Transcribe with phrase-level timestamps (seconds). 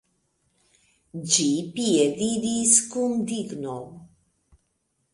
[1.35, 1.45] Ĝi
[1.77, 3.79] piediris kun digno.